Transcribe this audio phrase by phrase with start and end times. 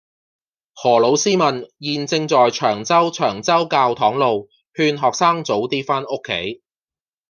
[0.73, 6.63] 何老師問現正在長洲長洲教堂路勸學生早啲返屋企